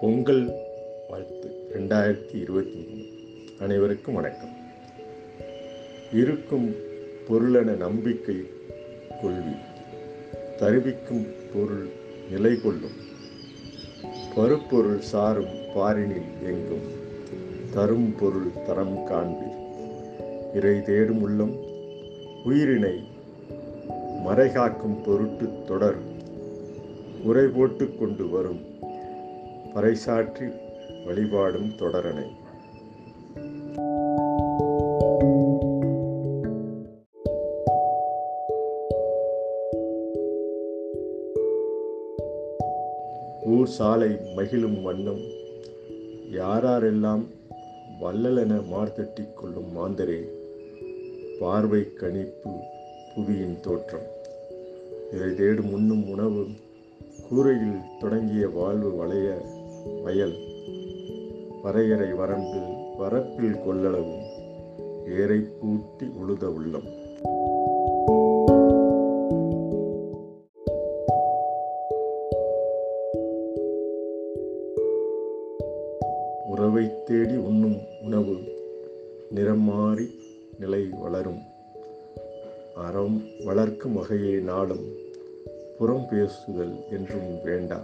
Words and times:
பொங்கல் 0.00 0.52
வாழ்த்து. 1.08 1.50
ரெண்டாயிரத்தி 1.74 2.40
இருபத்தி 2.40 2.86
மூணு. 2.88 3.02
அனைவருக்கும் 3.58 4.14
வணக்கம். 4.14 4.56
இருக்கும் 6.12 6.74
பொருளென 7.28 7.76
நம்பிக்கை 7.76 8.34
கொள்வி. 9.22 9.52
தருவிக்கும் 10.58 11.26
பொருள் 11.54 11.88
நிலை 12.30 12.60
கொள்ளும். 12.60 12.96
பருப்பொருள் 14.34 15.00
சாரும் 15.00 15.54
பாரினில் 15.76 16.44
எங்கும். 16.44 17.02
தரும் 17.72 18.14
பொருள் 18.20 18.50
தரம் 18.66 19.06
காண்பீர் 19.10 19.62
இறை 20.54 20.82
தேடும் 20.82 21.22
உள்ளம் 21.22 21.56
உயிரினை 22.44 23.04
மறைகாக்கும் 24.26 25.04
பொருட்டு 25.04 25.48
தொடர் 25.66 25.98
உரை 27.22 27.46
போட்டு 27.46 27.96
கொண்டு 27.96 28.28
வரும் 28.28 28.73
பறைசாற்றி 29.74 30.52
வழிபாடும் 31.06 31.70
தொடரனை 31.70 32.26
ஊர் 43.44 43.66
சாலை 43.66 44.10
மகிழும் 44.36 44.82
வண்ணம் 44.82 45.20
யாரெல்லாம் 46.32 47.26
வள்ளலென 48.00 48.62
மார்த்தட்டி 48.72 49.34
கொள்ளும் 49.34 49.76
மாந்தரே 49.76 50.20
பார்வை 51.40 51.92
கணிப்பு 51.92 52.50
புவியின் 53.14 53.60
தோற்றம். 53.60 54.06
இதை 55.12 55.34
தேடும் 55.34 55.72
உண்ணும் 55.72 56.08
உணவு 56.08 56.46
கூரையில் 57.28 57.80
தொடங்கிய 58.00 58.48
வாழ்வு 58.48 58.94
வளைய 58.94 59.28
வயல். 60.02 60.34
வரையறை 61.62 62.12
வரம்பு 62.12 62.60
வரப்பில் 62.98 63.60
கொள்ளளவும் 63.66 64.22
ஏரை 65.20 65.40
பூட்டி 65.60 66.06
உழுத 66.06 66.44
உள்ளம். 66.44 67.02
உறவை 76.48 77.04
தேடி 77.04 77.36
உண்ணும் 77.36 77.76
உணவு 78.04 78.36
நிறம் 79.30 79.60
மாறி 79.60 80.08
நிலை 80.58 80.86
வளரும். 81.02 81.42
அறம் 82.74 83.22
வளர்க்கும் 83.44 83.92
வகையை 83.92 84.40
நாளும் 84.40 84.92
புறம் 85.78 86.06
பேசுதல் 86.10 86.74
என்றும் 86.90 87.42
வேண்டா. 87.44 87.82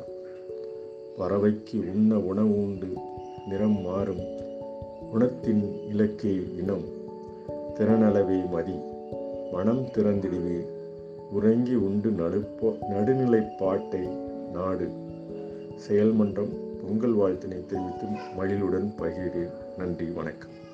பறவைக்கு 1.21 1.91
உண்ண 1.95 2.19
உணவு 2.19 2.63
உண்டு. 2.63 2.87
நிறம் 3.49 3.81
மாறும். 3.81 4.21
குணத்தின் 5.13 5.75
இலக்கே 5.89 6.57
இனம். 6.59 6.85
திறனளவே 7.75 8.51
மதி. 8.51 8.75
மனம் 9.53 9.83
திறந்திடுவே. 9.83 10.67
உறங்கி 11.33 11.75
உண்டு 11.75 12.11
நடுப்போ 12.11 12.77
நடுநிலைப்பாட்டை 12.91 14.09
நாடு. 14.53 14.89
செயல்மன்றம் 15.89 16.57
பொங்கல் 16.83 17.17
வாழ்த்தினை 17.17 17.67
தெரிவித்து 17.67 18.07
மகிழுடன் 18.37 18.95
பகிர்கிறேன். 18.99 19.53
நன்றி 19.79 20.07
வணக்கம். 20.07 20.69